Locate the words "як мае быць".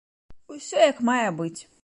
0.85-1.57